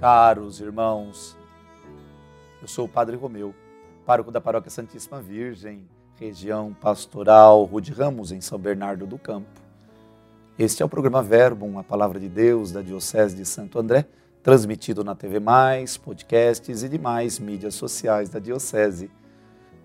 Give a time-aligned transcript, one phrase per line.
[0.00, 1.36] Caros irmãos,
[2.62, 3.54] eu sou o Padre Romeu,
[4.06, 5.86] pároco da Paróquia Santíssima Virgem,
[6.18, 9.60] região pastoral Rude Ramos, em São Bernardo do Campo.
[10.58, 14.06] Este é o programa Verbo, a palavra de Deus da Diocese de Santo André,
[14.42, 19.10] transmitido na TV Mais, podcasts e demais mídias sociais da Diocese.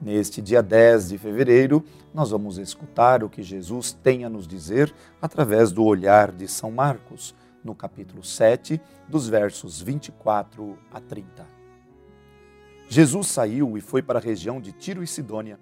[0.01, 4.95] Neste dia 10 de fevereiro, nós vamos escutar o que Jesus tem a nos dizer
[5.21, 8.79] através do olhar de São Marcos no capítulo 7,
[9.09, 11.45] dos versos 24 a 30.
[12.87, 15.59] Jesus saiu e foi para a região de Tiro e Sidônia.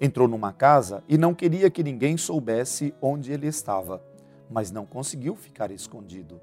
[0.00, 4.00] Entrou numa casa e não queria que ninguém soubesse onde ele estava,
[4.48, 6.40] mas não conseguiu ficar escondido.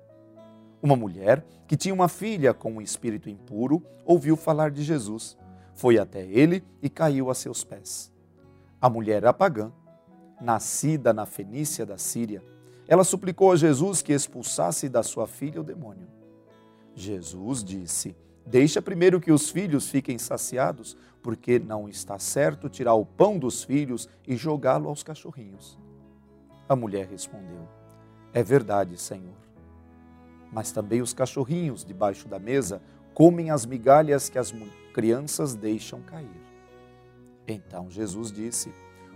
[0.82, 5.38] Uma mulher que tinha uma filha com um espírito impuro ouviu falar de Jesus.
[5.74, 8.12] Foi até ele e caiu a seus pés.
[8.80, 9.72] A mulher era pagã,
[10.40, 12.44] nascida na Fenícia da Síria
[12.88, 16.08] ela suplicou a Jesus que expulsasse da sua filha o demônio.
[16.96, 23.06] Jesus disse: Deixa primeiro que os filhos fiquem saciados, porque não está certo tirar o
[23.06, 25.78] pão dos filhos e jogá-lo aos cachorrinhos.
[26.70, 27.68] A mulher respondeu:
[28.34, 29.36] É verdade, Senhor.
[30.52, 32.82] Mas também os cachorrinhos debaixo da mesa
[33.14, 34.54] comem as migalhas que as
[34.94, 36.42] crianças deixam cair.
[37.46, 38.72] Então Jesus disse: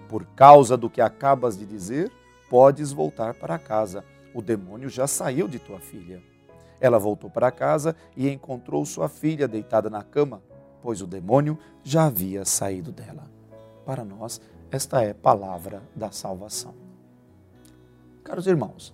[0.10, 2.12] Por causa do que acabas de dizer,
[2.52, 4.04] podes voltar para casa.
[4.34, 6.22] O demônio já saiu de tua filha.
[6.82, 10.42] Ela voltou para casa e encontrou sua filha deitada na cama,
[10.82, 13.32] pois o demônio já havia saído dela.
[13.86, 16.74] Para nós, esta é palavra da salvação.
[18.22, 18.94] Caros irmãos,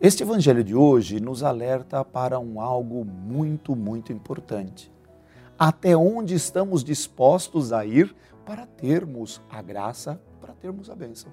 [0.00, 4.92] este evangelho de hoje nos alerta para um algo muito, muito importante.
[5.56, 8.12] Até onde estamos dispostos a ir
[8.44, 11.30] para termos a graça, para termos a bênção?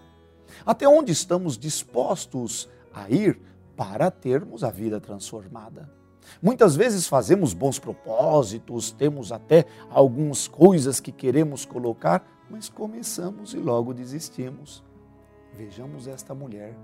[0.65, 3.39] Até onde estamos dispostos a ir
[3.75, 5.89] para termos a vida transformada?
[6.41, 13.57] Muitas vezes fazemos bons propósitos, temos até algumas coisas que queremos colocar, mas começamos e
[13.57, 14.83] logo desistimos.
[15.55, 16.75] Vejamos esta mulher.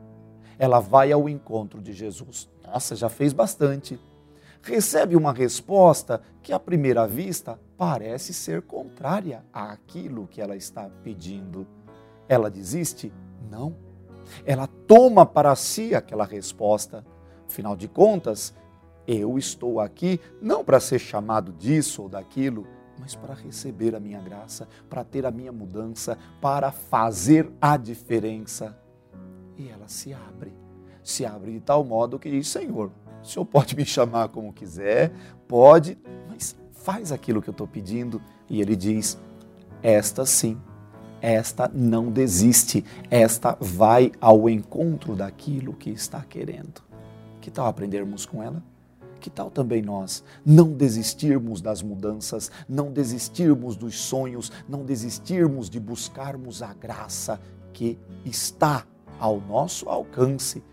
[0.60, 2.50] Ela vai ao encontro de Jesus.
[2.66, 4.00] Nossa, já fez bastante.
[4.62, 11.66] Recebe uma resposta que, à primeira vista, parece ser contrária àquilo que ela está pedindo.
[12.28, 13.14] Ela desiste?
[13.50, 13.76] Não.
[14.46, 17.06] Ela toma para si aquela resposta.
[17.48, 18.54] Afinal de contas,
[19.08, 22.68] eu estou aqui não para ser chamado disso ou daquilo,
[23.00, 28.78] mas para receber a minha graça, para ter a minha mudança, para fazer a diferença.
[29.56, 30.54] E ela se abre.
[31.04, 35.12] Se abre de tal modo que diz: Senhor, o Senhor pode me chamar como quiser,
[35.48, 38.22] pode, mas faz aquilo que eu estou pedindo.
[38.50, 39.18] E ele diz:
[39.82, 40.60] Esta sim
[41.22, 46.82] esta não desiste, esta vai ao encontro daquilo que está querendo.
[47.42, 48.62] Que tal aprendermos com ela?
[49.20, 55.80] Que tal também nós não desistirmos das mudanças, não desistirmos dos sonhos, não desistirmos de
[55.80, 57.40] buscarmos a graça
[57.74, 58.86] que está
[59.20, 60.64] ao nosso alcance?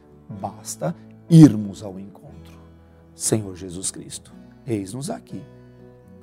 [0.40, 0.94] Basta
[1.28, 2.60] irmos ao encontro.
[3.14, 4.34] Senhor Jesus Cristo,
[4.66, 5.42] eis-nos aqui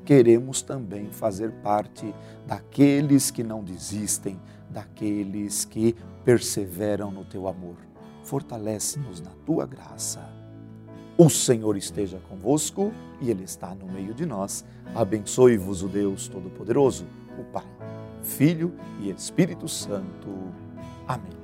[0.06, 2.14] queremos também fazer parte
[2.46, 4.40] daqueles que não desistem,
[4.70, 7.76] daqueles que perseveram no teu amor.
[8.24, 10.28] Fortalece-nos na tua graça.
[11.18, 14.66] O Senhor esteja convosco e Ele está no meio de nós.
[14.96, 17.06] Abençoe-vos o Deus Todo-Poderoso,
[17.38, 17.66] o Pai,
[18.24, 20.30] Filho e Espírito Santo.
[21.08, 21.41] Amém.